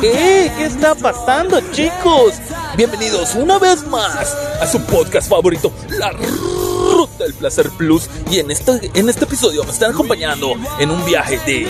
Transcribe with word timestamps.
¿Qué 0.00 0.64
está 0.64 0.96
pasando, 0.96 1.60
chicos? 1.70 2.34
Bienvenidos 2.76 3.36
una 3.36 3.60
vez 3.60 3.86
más 3.86 4.34
a 4.60 4.66
su 4.66 4.80
podcast 4.80 5.30
favorito, 5.30 5.72
La 5.90 6.10
Ruta 6.10 7.22
del 7.22 7.34
Placer 7.34 7.70
Plus. 7.70 8.10
Y 8.32 8.40
en 8.40 8.50
este, 8.50 8.90
en 8.94 9.08
este 9.08 9.26
episodio 9.26 9.62
me 9.62 9.70
están 9.70 9.92
acompañando 9.92 10.54
en 10.80 10.90
un 10.90 11.04
viaje 11.04 11.38
de 11.46 11.68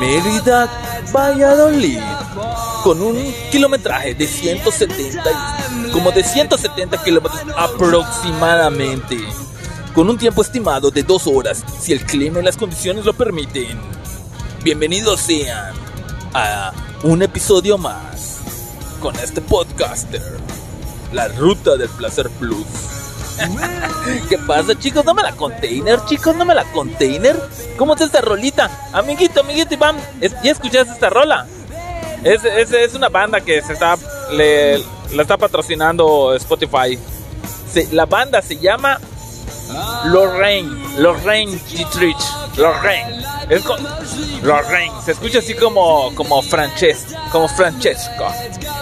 Mérida, 0.00 1.04
Valladolid, 1.14 2.00
con 2.82 3.02
un 3.02 3.34
kilometraje 3.52 4.14
de 4.14 4.26
170, 4.26 5.22
como 5.92 6.12
de 6.12 6.24
170 6.24 7.04
kilómetros 7.04 7.42
aproximadamente, 7.54 9.18
con 9.94 10.08
un 10.08 10.16
tiempo 10.16 10.40
estimado 10.40 10.90
de 10.90 11.02
dos 11.02 11.26
horas, 11.26 11.62
si 11.82 11.92
el 11.92 12.02
clima 12.06 12.40
y 12.40 12.44
las 12.44 12.56
condiciones 12.56 13.04
lo 13.04 13.12
permiten. 13.12 13.78
Bienvenidos 14.64 15.20
sean 15.20 15.74
a 16.32 16.72
un 17.06 17.22
episodio 17.22 17.78
más 17.78 18.40
con 19.00 19.14
este 19.16 19.40
podcaster, 19.40 20.20
La 21.12 21.28
Ruta 21.28 21.76
del 21.76 21.88
Placer 21.90 22.28
Plus. 22.30 22.66
¿Qué 24.28 24.36
pasa, 24.38 24.76
chicos? 24.76 25.04
No 25.04 25.14
me 25.14 25.22
la 25.22 25.32
container, 25.36 26.04
chicos, 26.06 26.34
no 26.34 26.44
me 26.44 26.52
la 26.52 26.64
container. 26.72 27.40
¿Cómo 27.76 27.94
es 27.94 28.00
esta 28.00 28.20
rolita? 28.22 28.88
Amiguito, 28.92 29.40
amiguito, 29.40 29.74
Iván, 29.74 29.96
¿ya 30.20 30.50
escuchaste 30.50 30.94
esta 30.94 31.08
rola? 31.08 31.46
Es 32.24 32.94
una 32.94 33.08
banda 33.08 33.40
que 33.40 33.62
se 33.62 33.74
está, 33.74 33.96
le, 34.32 34.78
la 35.12 35.22
está 35.22 35.36
patrocinando 35.36 36.34
Spotify. 36.34 36.98
la 37.92 38.06
banda 38.06 38.42
se 38.42 38.56
llama 38.56 38.98
Lorraine, 40.04 40.70
Lorraine 40.98 41.60
Dietrich, 41.68 42.16
Lorraine. 42.56 43.24
Es 43.48 43.64
Lorraine, 44.42 44.92
se 45.04 45.12
escucha 45.12 45.38
así 45.38 45.54
como 45.54 46.14
como 46.14 46.42
como 47.30 47.48
Francesco. 47.48 48.26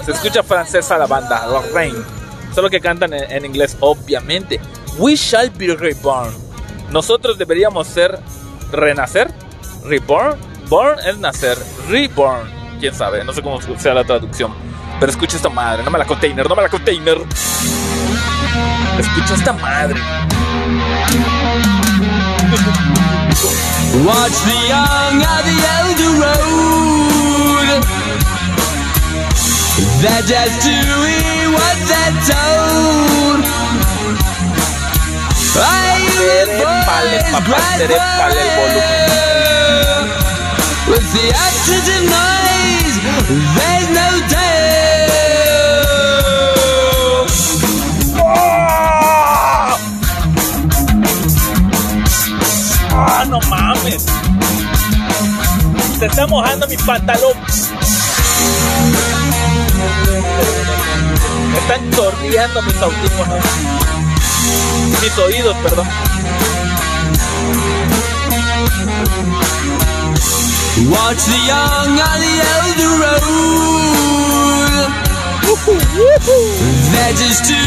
Se 0.05 0.13
escucha 0.13 0.43
francesa 0.43 0.99
la 0.99 1.07
banda, 1.07 1.47
Lorraine. 1.47 1.99
Solo 2.55 2.71
que 2.71 2.81
cantan 2.81 3.13
en, 3.13 3.45
inglés, 3.45 3.77
obviamente. 3.81 4.61
We 4.99 5.17
shall 5.17 5.51
be 5.51 5.75
reborn. 5.75 6.33
Nosotros 6.91 7.37
deberíamos 7.37 7.89
ser 7.89 8.19
renacer, 8.71 9.33
reborn, 9.85 10.39
born 10.69 10.99
es 11.01 11.19
nacer, 11.19 11.59
reborn. 11.89 12.49
Quién 12.79 12.95
sabe, 12.95 13.25
no 13.25 13.33
sé 13.33 13.43
cómo 13.43 13.61
sea 13.61 13.95
la 13.95 14.05
traducción. 14.05 14.55
Pero 15.01 15.11
escucha 15.11 15.37
esta 15.37 15.49
madre, 15.49 15.83
no 15.83 15.91
me 15.91 15.99
la 15.99 16.05
container, 16.05 16.49
no 16.49 16.55
me 16.55 16.63
la 16.63 16.69
container. 16.69 17.19
Escucha 18.99 19.35
esta 19.35 19.53
madre. 19.53 20.01
Watch 24.07 24.39
the 24.47 24.59
young 24.69 25.17
of 25.19 25.43
the 25.43 25.59
elder 25.75 26.13
road. 26.23 27.83
They're 30.01 30.23
just 30.23 30.63
doing 30.63 31.51
what 31.51 31.77
they're 31.91 32.15
told. 32.31 33.43
I 35.57 35.59
Ay, 35.59 36.03
With 40.87 41.07
the 41.13 41.27
of 41.35 42.03
noise, 42.07 42.97
there's 43.57 43.89
no 43.91 44.44
Se 56.05 56.11
está 56.11 56.27
mojando 56.27 56.69
mi 56.69 56.77
pantalón. 56.77 57.33
Me 61.51 61.59
están 61.59 61.91
chorreando 61.93 62.61
mis 62.61 62.77
audífonos. 62.77 63.45
Mis 65.01 65.19
oídos, 65.19 65.57
perdón. 65.63 65.89
Watch 70.91 71.25
the 71.25 71.39
young 71.47 71.99
on 71.99 72.21
the 72.21 72.43
elder 72.53 72.99
road. 73.01 73.25
They're 76.93 77.15
just 77.15 77.45
doing 77.49 77.64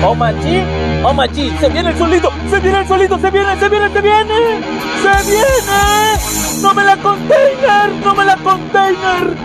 Oh 0.00 0.14
machi, 0.14 0.62
oh 1.04 1.12
machi, 1.12 1.50
se 1.58 1.68
viene 1.68 1.90
el 1.90 1.98
solito, 1.98 2.30
se 2.48 2.60
viene 2.60 2.78
el 2.78 2.86
solito, 2.86 3.18
se 3.18 3.30
viene, 3.30 3.58
se 3.58 3.68
viene, 3.68 3.90
se 3.90 4.00
viene, 4.00 4.60
se 5.02 5.30
viene. 5.30 6.62
No 6.62 6.74
me 6.74 6.84
la 6.84 6.96
container, 6.96 7.92
no 8.04 8.14
me 8.14 8.24
la 8.24 8.36
container. 8.36 9.36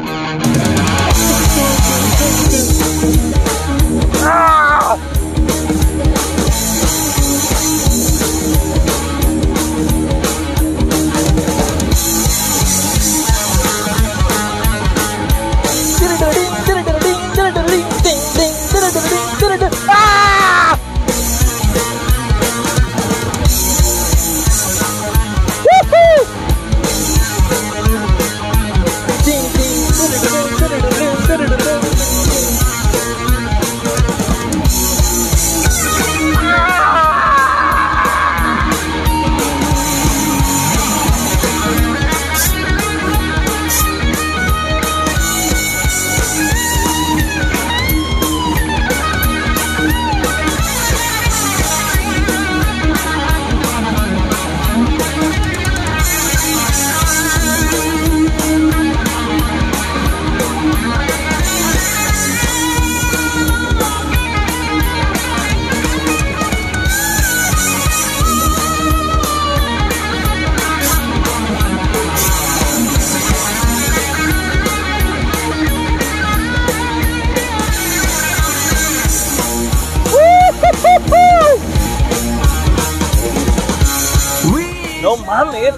Ah! 4.23 4.95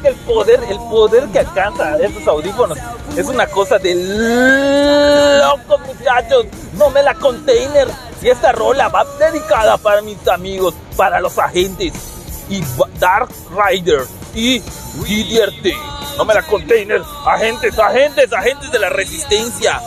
Que 0.02 0.10
el 0.10 0.16
poder, 0.16 0.60
el 0.70 0.78
poder 0.78 1.28
que 1.30 1.40
alcanza 1.40 1.98
estos 1.98 2.28
audífonos 2.28 2.78
es 3.16 3.26
una 3.28 3.48
cosa 3.48 3.78
de 3.78 3.96
locos, 5.40 5.80
muchachos. 5.88 6.46
No 6.74 6.90
me 6.90 7.02
la 7.04 7.14
container. 7.16 7.88
Y 8.22 8.30
esta 8.30 8.52
rola 8.52 8.90
va 8.90 9.06
dedicada 9.20 9.78
para 9.78 10.02
mis 10.02 10.28
amigos, 10.28 10.74
para 10.96 11.20
los 11.20 11.38
agentes. 11.38 11.94
Y 12.50 12.62
Dark 13.00 13.30
Rider 13.52 14.06
y 14.34 14.62
Didierte. 15.06 15.76
No 16.18 16.26
me 16.26 16.34
la 16.34 16.44
container. 16.44 17.02
Agentes, 17.26 17.78
agentes, 17.78 18.32
agentes 18.32 18.72
de 18.72 18.80
la 18.80 18.90
resistencia. 18.90 19.82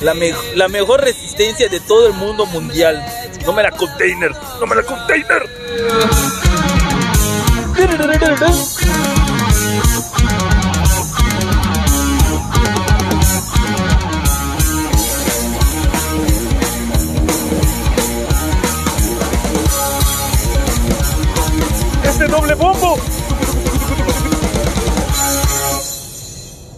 La, 0.00 0.14
la 0.54 0.68
mejor 0.68 1.00
resistencia 1.00 1.68
de 1.68 1.80
todo 1.80 2.06
el 2.06 2.12
mundo 2.14 2.46
mundial. 2.46 3.04
No 3.44 3.52
me 3.52 3.62
la 3.62 3.70
container. 3.70 4.32
No 4.60 4.66
me 4.66 4.76
la 4.76 4.82
container. 4.82 5.42
Este 22.04 22.28
doble 22.28 22.54
bombo. 22.54 22.96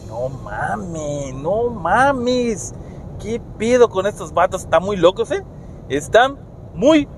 No 0.09 0.29
mames, 0.29 1.35
no 1.35 1.71
mames. 1.71 2.75
¿Qué 3.21 3.41
pido 3.59 3.89
con 3.89 4.07
estos 4.07 4.33
vatos? 4.33 4.63
Están 4.63 4.83
muy 4.83 4.97
locos, 4.97 5.31
¿eh? 5.31 5.45
Están 5.89 6.39
muy, 6.75 7.09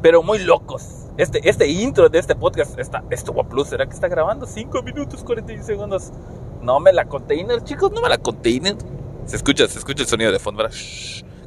pero 0.00 0.22
muy 0.22 0.38
locos. 0.38 1.01
Este, 1.18 1.46
este 1.48 1.68
intro 1.68 2.08
de 2.08 2.18
este 2.18 2.34
podcast 2.34 2.78
está, 2.78 3.04
esto 3.10 3.34
plus, 3.34 3.68
¿será 3.68 3.86
que 3.86 3.92
está 3.92 4.08
grabando? 4.08 4.46
5 4.46 4.82
minutos 4.82 5.22
41 5.22 5.62
segundos. 5.62 6.10
No 6.62 6.80
me 6.80 6.92
la 6.92 7.04
container, 7.04 7.62
chicos, 7.64 7.92
no 7.92 8.00
me 8.00 8.08
la 8.08 8.18
container. 8.18 8.76
Se 9.26 9.36
escucha, 9.36 9.68
se 9.68 9.78
escucha 9.78 10.02
el 10.02 10.08
sonido 10.08 10.32
de 10.32 10.38
fondo, 10.38 10.62
¿verdad? 10.62 10.76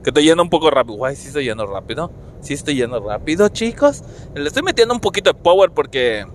que 0.06 0.12
estoy 0.12 0.24
yendo 0.26 0.44
un 0.44 0.52
poco 0.52 0.70
rápido. 0.70 0.98
Guay, 0.98 1.16
sí 1.16 1.30
estoy 1.30 1.46
yendo 1.46 1.66
rápido. 1.66 2.12
Sí 2.40 2.54
estoy 2.54 2.76
yendo 2.76 3.00
rápido, 3.00 3.50
chicos. 3.50 4.04
Le 4.36 4.48
estoy 4.48 4.62
metiendo 4.62 4.94
un 4.94 5.00
poquito 5.00 5.32
de 5.32 5.40
power 5.40 5.72
porque 5.72 6.28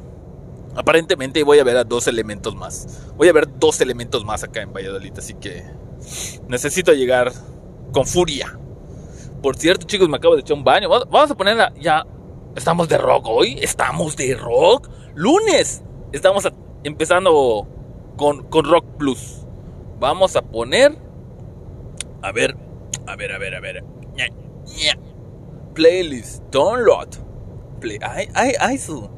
aparentemente 0.75 1.45
voy 1.45 1.61
a 1.61 1.65
ver 1.65 1.77
a 1.77 1.85
dos 1.85 2.09
elementos 2.09 2.57
más. 2.57 3.13
Voy 3.17 3.29
a 3.29 3.33
ver 3.33 3.47
dos 3.61 3.81
elementos 3.81 4.25
más 4.25 4.43
acá 4.43 4.61
en 4.61 4.73
Valladolid, 4.73 5.13
así 5.17 5.35
que 5.35 5.65
necesito 6.49 6.93
llegar 6.95 7.31
con 7.93 8.07
furia. 8.07 8.59
Por 9.41 9.57
cierto, 9.57 9.87
chicos, 9.87 10.09
me 10.09 10.17
acabo 10.17 10.35
de 10.35 10.41
echar 10.41 10.57
un 10.57 10.65
baño. 10.65 10.89
Vamos 10.89 11.31
a 11.31 11.37
ponerla 11.37 11.73
ya. 11.79 12.05
Estamos 12.57 12.89
de 12.89 12.99
rock 12.99 13.27
hoy. 13.29 13.59
Estamos 13.63 14.17
de 14.17 14.35
rock. 14.35 14.89
Lunes. 15.15 15.83
Estamos 16.13 16.49
empezando 16.83 17.69
con, 18.17 18.45
con 18.45 18.65
Rock 18.65 18.85
Plus. 18.99 19.47
Vamos 20.01 20.35
a 20.37 20.43
poner. 20.43 20.97
A 22.23 22.33
ver. 22.33 22.57
A 23.07 23.17
ver, 23.17 23.33
a 23.33 23.39
ver, 23.39 23.55
a 23.55 23.61
ver. 23.61 23.85
Playlist. 25.75 26.43
Download. 26.51 27.09
Play. 27.81 27.99
Hay, 28.03 28.29
hay, 28.35 28.53
hay 28.59 28.79
su. 28.79 29.09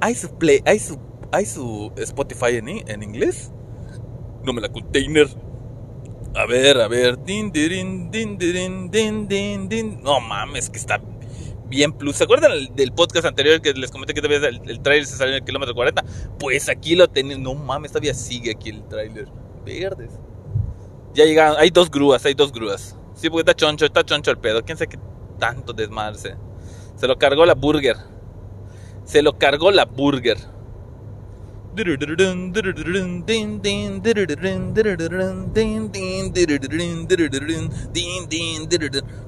Hay 0.00 0.14
su 0.14 0.30
play. 0.36 0.62
Hay 0.64 0.78
su. 0.78 0.98
Hay 1.32 1.44
su 1.44 1.92
Spotify 1.96 2.56
en, 2.56 2.68
en 2.68 3.02
inglés. 3.02 3.52
No 4.44 4.52
me 4.52 4.60
la 4.60 4.68
container. 4.68 5.26
A 6.36 6.46
ver, 6.46 6.80
a 6.80 6.86
ver. 6.86 7.22
Din, 7.24 7.50
din, 7.50 8.10
din, 8.10 8.38
din. 9.68 10.02
No 10.02 10.20
mames, 10.20 10.70
que 10.70 10.78
está 10.78 11.00
bien 11.68 11.92
plus. 11.92 12.16
¿Se 12.16 12.24
acuerdan 12.24 12.74
del 12.74 12.92
podcast 12.92 13.26
anterior 13.26 13.60
que 13.60 13.72
les 13.72 13.90
comenté 13.90 14.14
que 14.14 14.20
todavía 14.20 14.48
el, 14.48 14.60
el 14.68 14.80
trailer 14.80 15.06
se 15.06 15.16
salió 15.16 15.34
en 15.34 15.42
el 15.42 15.44
kilómetro 15.44 15.74
40? 15.74 16.04
Pues 16.38 16.68
aquí 16.68 16.94
lo 16.94 17.08
tenemos. 17.08 17.42
No 17.42 17.54
mames, 17.54 17.92
todavía 17.92 18.14
sigue 18.14 18.52
aquí 18.52 18.70
el 18.70 18.86
trailer. 18.88 19.28
Verdes. 19.64 20.12
Ya 21.14 21.24
llegaron. 21.24 21.56
Hay 21.58 21.70
dos 21.70 21.90
grúas, 21.90 22.24
hay 22.24 22.34
dos 22.34 22.52
grúas. 22.52 22.96
Sí, 23.14 23.30
porque 23.30 23.50
está 23.50 23.54
choncho, 23.54 23.86
está 23.86 24.04
choncho 24.04 24.30
el 24.30 24.38
pedo. 24.38 24.62
¿Quién 24.64 24.76
sabe 24.76 24.88
qué 24.88 24.98
tanto 25.38 25.72
desmarse? 25.72 26.36
Se 26.96 27.06
lo 27.06 27.18
cargó 27.18 27.46
la 27.46 27.54
burger. 27.54 27.96
Se 29.04 29.22
lo 29.22 29.38
cargó 29.38 29.70
la 29.70 29.84
burger. 29.86 30.36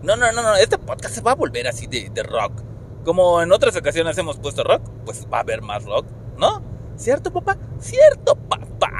No, 0.02 0.16
no, 0.16 0.32
no, 0.32 0.42
no, 0.42 0.54
este 0.56 0.78
podcast 0.78 1.14
se 1.14 1.20
va 1.20 1.32
a 1.32 1.34
volver 1.34 1.68
así 1.68 1.86
de, 1.86 2.10
de 2.10 2.22
rock. 2.22 2.62
Como 3.04 3.40
en 3.42 3.52
otras 3.52 3.76
ocasiones 3.76 4.16
hemos 4.18 4.38
puesto 4.38 4.64
rock, 4.64 4.82
pues 5.04 5.26
va 5.32 5.38
a 5.38 5.40
haber 5.40 5.62
más 5.62 5.84
rock, 5.84 6.06
¿no? 6.36 6.62
¿Cierto, 6.96 7.30
papá? 7.32 7.56
¿Cierto, 7.78 8.34
papá? 8.34 8.90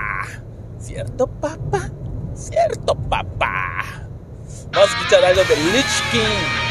¿Cierto, 0.78 1.26
papá? 1.26 1.90
¿Cierto, 2.34 2.94
papá? 2.94 4.08
Vamos 4.72 4.90
a 4.90 4.98
escuchar 4.98 5.24
algo 5.24 5.42
de 5.42 5.56
Lich 5.56 6.02
King. 6.12 6.68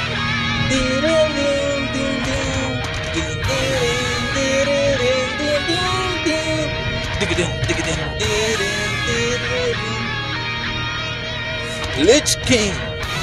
Lich 11.97 12.37
King. 12.45 12.71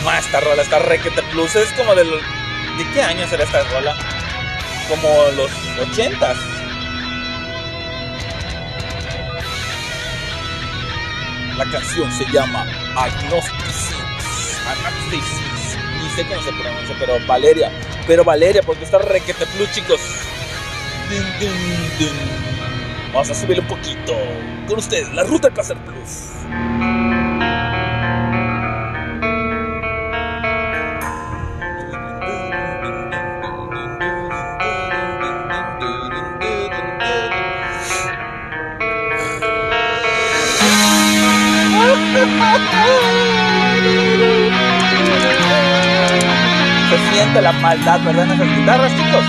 Más 0.04 0.24
esta 0.24 0.40
rola, 0.40 0.62
esta 0.62 0.78
requete 0.78 1.22
plus. 1.32 1.54
Es 1.56 1.72
como 1.72 1.94
de 1.94 2.04
los. 2.04 2.20
¿De 2.78 2.84
qué 2.92 3.02
año 3.02 3.26
será 3.28 3.44
esta 3.44 3.62
rola? 3.64 3.96
Como 4.88 5.08
los 5.36 5.50
ochentas. 5.80 6.36
La 11.56 11.64
canción 11.70 12.12
se 12.12 12.24
llama 12.32 12.66
Agnosticism. 12.96 14.04
Agnosticism. 14.68 15.44
Ni 16.02 16.10
sé 16.10 16.26
cómo 16.26 16.42
se 16.42 16.52
pronuncia, 16.52 16.96
pero 16.98 17.14
Valeria. 17.26 17.70
Pero 18.06 18.24
Valeria, 18.24 18.62
porque 18.62 18.84
está 18.84 18.98
requete 18.98 19.46
plus, 19.46 19.70
chicos. 19.72 20.00
Vamos 23.14 23.30
a 23.30 23.34
subir 23.34 23.60
un 23.60 23.66
poquito. 23.68 24.12
Con 24.66 24.78
ustedes, 24.78 25.14
la 25.14 25.22
ruta 25.22 25.48
Placer 25.48 25.76
Plus. 25.76 26.32
Se 46.90 47.12
siente 47.12 47.42
la 47.42 47.52
maldad, 47.52 48.00
¿verdad? 48.04 48.24
En 48.24 48.32
esas 48.32 48.56
guitarras, 48.58 48.92
chicos. 48.96 49.24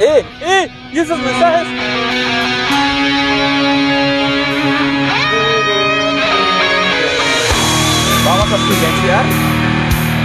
¡Eh! 0.00 0.24
¡Eh! 0.40 0.70
¿Y 0.92 0.98
esos 0.98 1.18
mensajes? 1.18 1.66
Vamos 8.24 8.52
a 8.52 8.56
silenciar. 8.56 9.24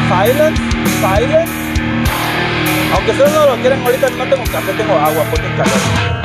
Silence, 0.10 0.62
silence. 1.01 1.54
Aunque 2.94 3.12
ustedes 3.12 3.34
no 3.34 3.46
lo 3.46 3.56
quieren 3.62 3.82
ahorita, 3.86 4.10
no 4.10 4.25
tengo 4.25 4.44
café, 4.51 4.74
tengo 4.74 4.94
agua, 4.94 5.24
porque 5.30 5.48
calor. 5.56 6.20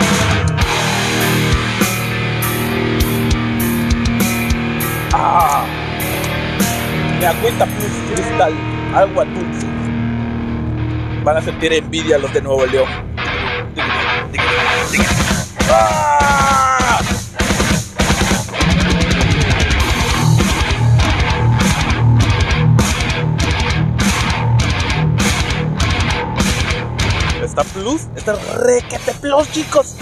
Ah, 5.13 5.65
me 7.21 7.27
agüita 7.27 7.67
plus 7.67 7.93
cristal, 8.13 8.55
agua 8.95 9.25
dulce. 9.25 9.67
Van 11.23 11.37
a 11.37 11.43
sentir 11.43 11.73
envidia 11.73 12.19
los 12.19 12.33
de 12.33 12.41
Nuevo 12.41 12.67
León. 12.67 13.14
Está 28.25 28.33
requete 28.57 29.13
plus, 29.21 29.51
chicos. 29.53 29.95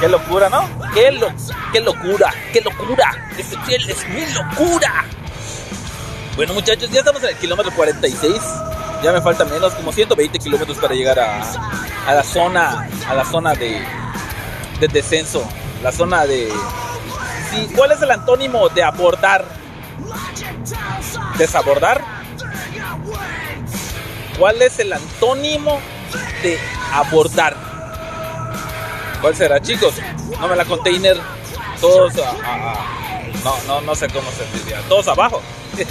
Qué 0.00 0.08
locura, 0.08 0.48
¿no? 0.50 0.68
Qué, 0.92 1.10
lo, 1.10 1.28
qué 1.72 1.80
locura, 1.80 2.32
qué 2.52 2.60
locura. 2.60 3.12
Este 3.38 3.56
es 3.76 4.08
mi 4.08 4.26
locura. 4.32 5.04
Bueno, 6.36 6.52
muchachos, 6.52 6.90
ya 6.90 7.00
estamos 7.00 7.22
en 7.22 7.30
el 7.30 7.36
kilómetro 7.36 7.72
46. 7.74 8.34
Ya 9.02 9.12
me 9.12 9.22
falta 9.22 9.44
menos, 9.46 9.72
como 9.74 9.92
120 9.92 10.38
kilómetros 10.38 10.76
para 10.78 10.94
llegar 10.94 11.18
a, 11.18 11.40
a, 12.06 12.14
la 12.14 12.22
zona, 12.22 12.88
a 13.08 13.14
la 13.14 13.24
zona 13.24 13.54
de, 13.54 13.82
de 14.80 14.88
descenso, 14.88 15.48
la 15.82 15.92
zona 15.92 16.26
de. 16.26 16.52
Sí, 17.50 17.70
¿Cuál 17.74 17.92
es 17.92 18.02
el 18.02 18.10
antónimo 18.10 18.68
de 18.68 18.82
abordar? 18.82 19.44
¿Desabordar? 21.38 22.02
¿Cuál 24.38 24.60
es 24.60 24.78
el 24.78 24.92
antónimo 24.92 25.80
de 26.42 26.58
abordar? 26.92 27.65
¿Cuál 29.26 29.34
será, 29.34 29.60
chicos? 29.60 29.92
No 30.40 30.46
me 30.46 30.54
la 30.54 30.64
container. 30.64 31.20
Todos 31.80 32.14
no, 32.14 33.56
no, 33.66 33.80
no 33.80 33.94
sé 33.96 34.06
cómo 34.06 34.30
se 34.30 34.46
diría. 34.56 34.80
Todos 34.88 35.08
abajo. 35.08 35.42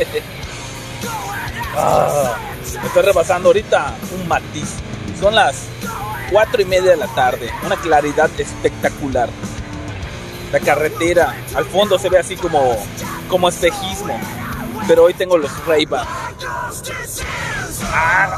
ah, 1.75 2.37
estoy 2.81 3.01
rebasando 3.01 3.49
ahorita 3.49 3.93
un 4.13 4.25
matiz. 4.29 4.75
Son 5.19 5.35
las 5.35 5.63
cuatro 6.31 6.61
y 6.61 6.65
media 6.65 6.91
de 6.91 6.95
la 6.95 7.07
tarde. 7.07 7.51
Una 7.65 7.75
claridad 7.75 8.29
espectacular. 8.37 9.27
La 10.53 10.61
carretera 10.61 11.35
al 11.55 11.65
fondo 11.65 11.99
se 11.99 12.07
ve 12.07 12.19
así 12.19 12.37
como, 12.37 12.77
como 13.27 13.49
espejismo. 13.49 14.17
pero 14.87 15.03
hoy 15.03 15.13
tengo 15.13 15.37
los 15.37 15.51
ray 15.65 15.85
-Ban. 15.85 16.07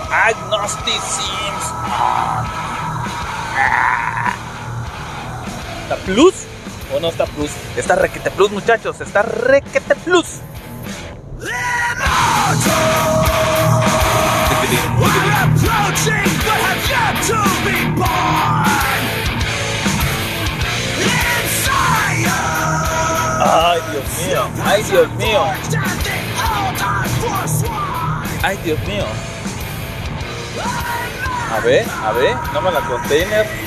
Agnostic 0.10 1.02
Sims. 1.04 1.72
Ah. 3.60 3.97
¿Está 5.88 6.04
Plus? 6.04 6.34
¿O 6.94 7.00
no 7.00 7.08
está 7.08 7.26
Plus? 7.26 7.50
Está 7.78 7.96
Requete 7.96 8.30
Plus, 8.32 8.52
muchachos. 8.52 9.00
Está 9.00 9.22
Requete 9.22 9.96
Plus. 9.96 10.42
Ay, 23.40 23.80
Dios 23.90 24.28
mío. 24.28 24.50
Ay, 24.66 24.84
Dios 24.84 25.10
mío. 25.16 25.44
Ay, 28.44 28.58
Dios 28.66 28.80
mío. 28.82 29.06
A 31.56 31.60
ver, 31.62 31.86
a 32.04 32.12
ver, 32.12 32.36
no 32.54 32.62
me 32.62 32.72
la 32.72 32.82
container. 32.82 33.67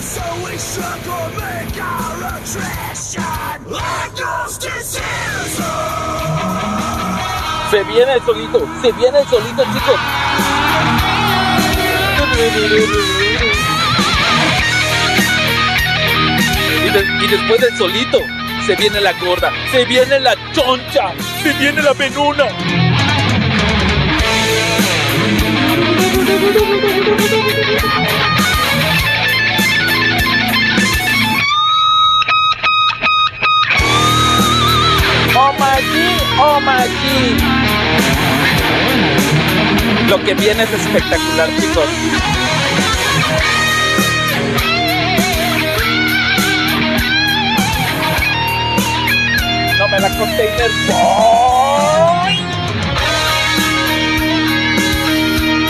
Plus. 0.00 0.30
Se 7.70 7.84
viene 7.84 8.14
el 8.14 8.22
solito, 8.24 8.66
se 8.82 8.92
viene 8.92 9.18
el 9.18 9.28
solito, 9.28 9.62
chicos. 9.62 10.00
Y, 17.22 17.26
después 17.28 17.60
del 17.60 17.78
solito, 17.78 18.18
se 18.66 18.76
viene 18.76 19.00
la 19.00 19.12
gorda, 19.12 19.52
se 19.70 19.84
viene 19.84 20.18
la 20.18 20.34
choncha, 20.52 21.12
se 21.42 21.52
viene 21.52 21.82
la 21.82 21.92
venuna. 21.92 22.46
Oh 35.42 35.54
oh 36.38 36.60
my 36.60 36.86
G. 37.00 37.02
Lo 40.10 40.22
que 40.22 40.34
viene 40.34 40.64
es 40.64 40.70
espectacular, 40.70 41.48
chicos. 41.58 41.88
No 49.78 49.88
me 49.88 49.98
la 49.98 50.10
container 50.18 50.70
boy. 50.88 52.36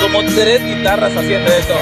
Como 0.00 0.24
tres 0.34 0.64
guitarras 0.64 1.16
haciendo 1.16 1.52
eso. 1.52 1.76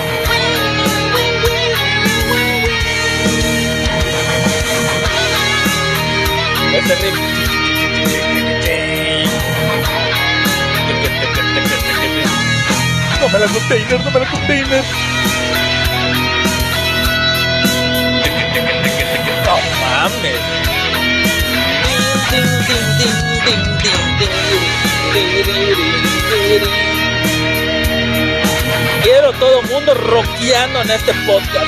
Este. 6.74 7.37
No 13.30 13.34
me 13.34 13.40
la 13.40 13.52
container, 13.52 14.04
no 14.04 14.10
me 14.10 14.20
la 14.20 14.26
container. 14.30 14.84
No 19.44 19.58
mames. 19.82 20.40
Quiero 29.02 29.32
todo 29.32 29.62
mundo 29.64 29.92
rockeando 29.92 30.80
en 30.80 30.90
este 30.90 31.12
podcast. 31.26 31.66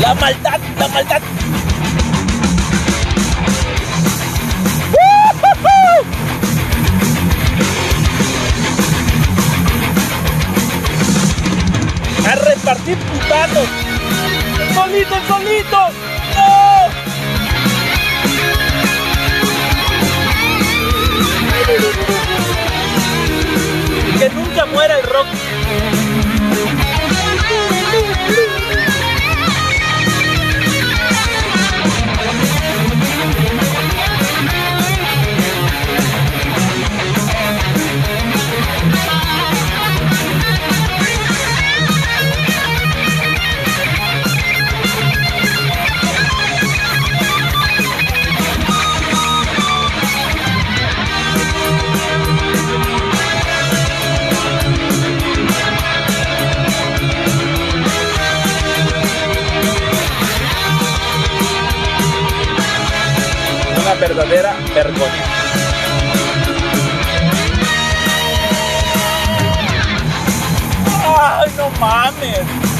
La 0.00 0.14
maldad, 0.14 0.60
la 0.78 0.88
maldad. 0.88 1.33
A 12.26 12.34
repartir 12.36 12.96
putados. 12.98 13.68
Solito, 14.74 15.14
solito. 15.28 15.78
No. 16.36 16.88
Que 24.18 24.28
nunca 24.30 24.66
muera 24.66 24.98
el 24.98 25.02
rock. 25.04 25.26
Verdadera 64.14 64.54
vergüenza. 64.72 65.24
¡Ay, 71.18 71.50
no 71.56 71.70
mames! 71.80 72.74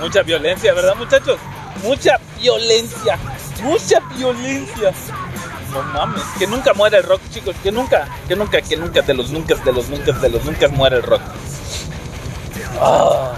Mucha 0.00 0.22
violencia, 0.22 0.72
¿verdad, 0.74 0.94
muchachos? 0.96 1.38
Mucha 1.82 2.18
violencia. 2.38 3.18
Mucha 3.62 4.00
violencia. 4.16 4.92
No 5.72 5.82
mames. 5.82 6.22
Que 6.38 6.46
nunca 6.46 6.72
muera 6.74 6.98
el 6.98 7.04
rock, 7.04 7.20
chicos. 7.30 7.56
Que 7.62 7.72
nunca, 7.72 8.08
que 8.26 8.36
nunca, 8.36 8.60
que 8.62 8.76
nunca, 8.76 9.02
de 9.02 9.14
los 9.14 9.30
nunca, 9.30 9.54
de 9.56 9.72
los 9.72 9.88
nunca, 9.88 10.12
de 10.12 10.28
los 10.28 10.44
nunca 10.44 10.68
muera 10.68 10.96
el 10.96 11.02
rock. 11.02 11.22
Ah. 12.80 13.32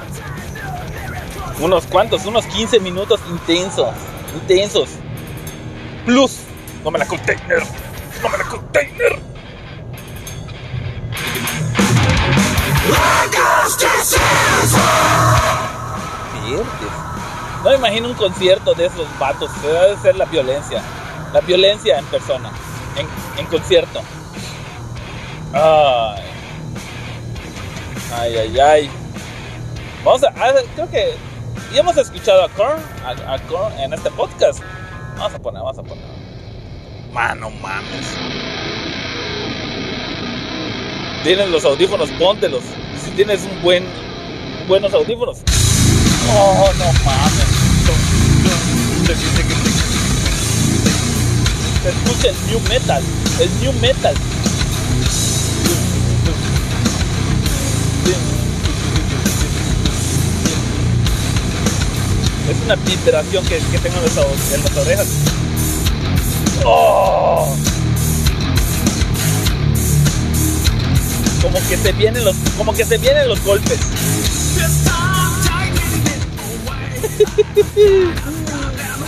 Unos 1.61 1.87
cuantos, 1.87 2.27
unos 2.27 2.47
15 2.47 2.81
minutos 2.81 3.21
intensos. 3.31 3.95
Intensos. 4.35 4.91
Plus. 6.05 6.41
No 6.85 6.91
me 6.91 6.99
la 6.99 7.07
container. 7.07 7.63
No 8.23 8.29
me 8.29 8.39
la 8.39 8.45
container. 8.45 9.19
No 16.57 17.71
me 17.71 17.77
imagino 17.77 18.09
un 18.09 18.15
concierto 18.15 18.75
de 18.75 18.87
esos 18.87 19.07
vatos. 19.19 19.51
Debe 19.63 19.97
ser 20.03 20.17
la 20.17 20.25
violencia. 20.25 20.83
La 21.33 21.41
violencia 21.41 21.99
en 21.99 22.05
persona. 22.07 22.51
En, 22.97 23.07
en 23.39 23.47
concierto. 23.47 24.01
Ay. 25.53 26.23
Ay, 28.13 28.59
ay. 28.61 28.91
Vamos 30.05 30.25
a, 30.25 30.33
creo 30.33 30.91
que 30.91 31.15
ya 31.73 31.81
hemos 31.81 31.97
escuchado 31.97 32.43
a 32.43 32.49
Korn, 32.49 32.81
a, 33.05 33.35
a 33.35 33.85
en 33.85 33.93
este 33.93 34.11
podcast. 34.11 34.61
Vamos 35.17 35.35
a 35.35 35.39
poner, 35.39 35.63
vamos 35.63 35.79
a 35.79 35.83
poner. 35.83 36.05
Mano, 37.13 37.51
mames. 37.51 38.17
Tienes 41.23 41.49
los 41.51 41.65
audífonos, 41.65 42.11
póntelos. 42.13 42.63
Si 43.05 43.11
tienes 43.11 43.45
un 43.45 43.63
buen, 43.63 43.85
buenos 44.67 44.95
audífonos. 44.95 45.43
Oh, 46.33 46.73
no 46.79 46.93
mames. 47.05 47.51
Escucha 51.87 52.29
el 52.29 52.37
new 52.47 52.61
metal, 52.69 53.03
el 53.41 53.61
new 53.61 53.73
metal. 53.81 54.15
Es 62.51 62.57
una 62.65 62.75
vibración 62.77 63.45
que, 63.45 63.59
que 63.59 63.79
tengo 63.79 63.97
en, 63.99 64.03
los 64.05 64.17
o- 64.17 64.55
en 64.55 64.63
las 64.65 64.77
orejas. 64.77 65.07
¡Oh! 66.65 67.57
Como 71.43 71.59
que 71.69 71.77
se 71.77 71.93
vienen 71.93 72.25
los, 72.25 72.37
como 72.57 72.73
que 72.75 72.85
se 72.85 72.99
vienen 72.99 73.29
los 73.29 73.43
golpes. 73.45 73.79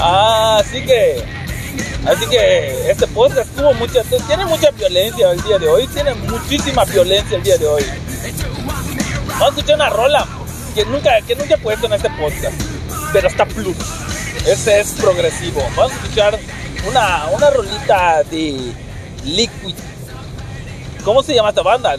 Ah, 0.01 0.59
así 0.61 0.85
que, 0.85 1.23
así 2.07 2.27
que 2.27 2.91
este 2.91 3.07
podcast 3.09 3.49
tuvo 3.55 3.73
mucha, 3.75 4.03
tiene 4.03 4.45
mucha 4.47 4.71
violencia 4.73 5.31
el 5.31 5.43
día 5.43 5.59
de 5.59 5.69
hoy, 5.69 5.87
tiene 5.89 6.15
muchísima 6.15 6.85
violencia 6.85 7.37
el 7.37 7.43
día 7.43 7.57
de 7.59 7.67
hoy. 7.67 7.85
Vamos 9.29 9.43
a 9.43 9.49
escuchar 9.49 9.77
una 9.77 9.91
rola 9.91 10.27
que 10.75 10.85
nunca, 10.87 11.21
que 11.21 11.37
nunca 11.37 11.55
he 11.55 11.59
puesto 11.59 11.87
en 11.87 11.93
este 11.93 12.11
podcast, 12.11 12.61
pero 13.13 13.29
está 13.29 13.47
plus. 13.47 13.77
Ese 14.47 14.81
es 14.81 14.93
progresivo. 14.93 15.63
Vamos 15.77 15.93
a 15.93 15.95
escuchar 15.97 16.39
una, 16.89 17.27
una 17.33 17.51
rolita 17.51 18.23
de 18.25 18.73
Liquid. 19.25 19.75
¿Cómo 21.05 21.23
se 21.23 21.35
llama 21.35 21.51
esta 21.51 21.63
banda? 21.63 21.97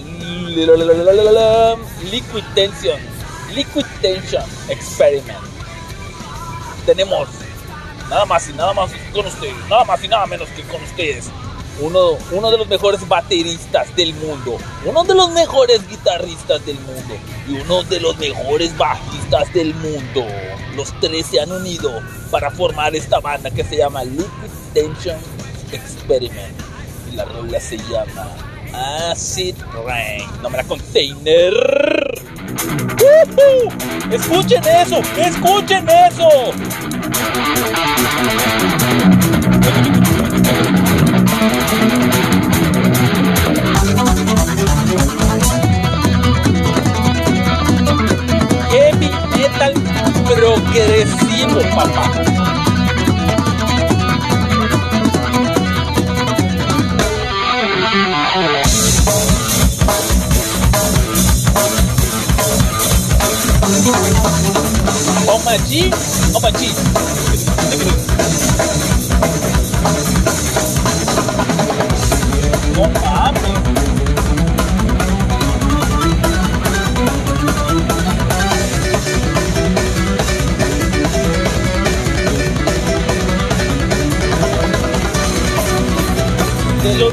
Liquid 2.12 2.43
Tension. 2.53 3.00
Liquid 3.53 3.86
Tension 4.01 4.43
Experiment. 4.67 5.52
Tenemos 6.85 7.27
nada 8.09 8.25
más 8.25 8.49
y 8.49 8.53
nada 8.53 8.73
más 8.73 8.91
con 9.13 9.25
ustedes, 9.25 9.55
nada 9.69 9.83
más 9.85 10.03
y 10.03 10.07
nada 10.07 10.25
menos 10.25 10.47
que 10.49 10.63
con 10.63 10.81
ustedes. 10.83 11.29
Uno, 11.79 12.17
uno 12.31 12.51
de 12.51 12.57
los 12.57 12.67
mejores 12.67 13.07
bateristas 13.07 13.95
del 13.95 14.13
mundo, 14.13 14.57
uno 14.85 15.03
de 15.03 15.15
los 15.15 15.31
mejores 15.31 15.87
guitarristas 15.89 16.63
del 16.65 16.79
mundo 16.81 17.15
y 17.47 17.53
uno 17.55 17.81
de 17.83 17.99
los 17.99 18.15
mejores 18.17 18.77
bajistas 18.77 19.51
del 19.53 19.73
mundo. 19.75 20.23
Los 20.75 20.93
tres 20.99 21.25
se 21.27 21.39
han 21.39 21.51
unido 21.51 22.01
para 22.29 22.51
formar 22.51 22.95
esta 22.95 23.19
banda 23.19 23.49
que 23.49 23.63
se 23.63 23.77
llama 23.77 24.03
Liquid 24.03 24.27
Tension 24.73 25.17
Experiment. 25.71 26.62
Y 27.12 27.15
la 27.15 27.25
rola 27.25 27.60
se 27.60 27.77
llama 27.77 28.36
Acid 29.12 29.55
Rain. 29.86 30.27
Nombre 30.41 30.63
container. 30.65 32.33
¡Escuchen 34.11 34.61
eso! 34.81 35.01
¡Escuchen 35.17 35.87
eso! 35.89 36.29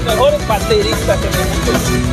Los 0.04 0.14
mejores 0.14 0.48
bateristas 0.48 1.18
en 1.24 1.34
el 1.34 1.48
mundo. 1.48 2.10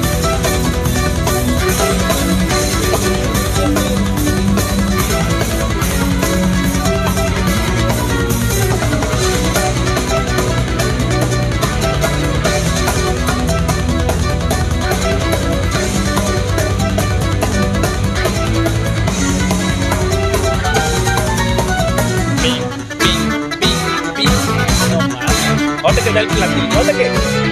No 26.73 26.83
mames. 26.83 27.46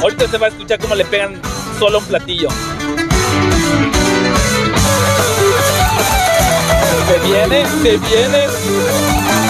Ahorita 0.00 0.28
se 0.28 0.38
va 0.38 0.46
a 0.46 0.48
escuchar 0.50 0.78
cómo 0.78 0.94
le 0.94 1.04
pegan 1.04 1.40
solo 1.78 1.98
un 1.98 2.04
platillo. 2.04 2.48
Se 7.08 7.18
viene, 7.26 7.66
se 7.82 7.96
viene. 7.98 9.47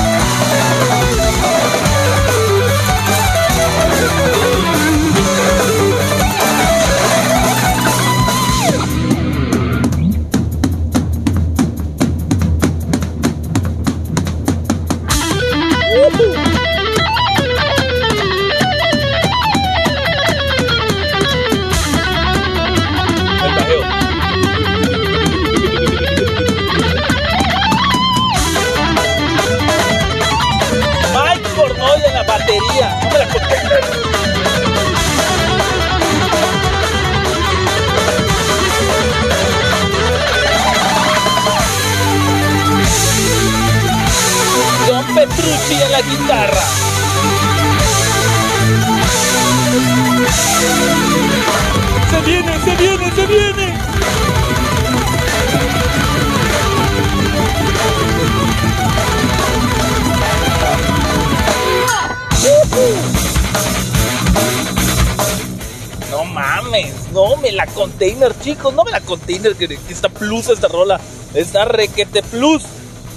No 67.12 67.36
me 67.36 67.52
la 67.52 67.66
container, 67.66 68.34
chicos, 68.40 68.74
no 68.74 68.84
me 68.84 68.90
la 68.90 69.00
container 69.00 69.54
que, 69.54 69.68
que 69.68 69.92
está 69.92 70.08
plus 70.08 70.48
esta 70.48 70.68
rola. 70.68 71.00
Está 71.34 71.64
requete 71.64 72.22
plus. 72.22 72.64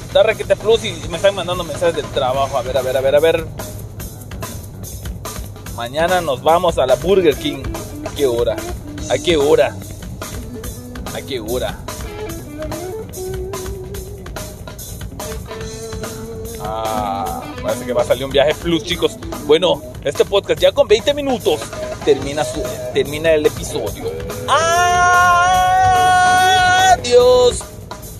Está 0.08 0.24
requete 0.24 0.56
plus 0.56 0.84
y 0.86 0.94
me 1.10 1.18
están 1.18 1.36
mandando 1.36 1.64
mensajes 1.64 1.96
del 1.96 2.06
trabajo. 2.08 2.58
A 2.58 2.62
ver, 2.62 2.78
a 2.78 2.82
ver, 2.82 2.98
a 2.98 3.02
ver, 3.02 3.16
a 3.16 3.20
ver. 3.20 3.46
Mañana 5.76 6.22
nos 6.22 6.42
vamos 6.42 6.78
a 6.78 6.86
la 6.86 6.96
Burger 6.96 7.36
King. 7.36 7.64
¿A 8.06 8.16
qué 8.16 8.26
hora? 8.26 8.56
¿A 9.10 9.18
qué 9.18 9.38
hora? 9.38 9.76
¿A 11.14 11.22
qué 11.22 11.40
hora? 11.40 11.78
Ah, 16.64 17.42
parece 17.62 17.86
que 17.86 17.94
va 17.94 18.04
a 18.04 18.06
salir 18.06 18.26
un 18.26 18.32
viaje 18.32 18.54
plus, 18.56 18.84
chicos. 18.84 19.18
Bueno, 19.46 19.82
este 20.04 20.24
podcast 20.26 20.60
ya 20.60 20.72
con 20.72 20.88
20 20.88 21.14
minutos 21.14 21.60
termina, 22.06 22.44
su- 22.44 22.64
termina 22.94 23.32
el 23.34 23.46
episodio. 23.46 24.12
¡Adiós! 26.94 27.60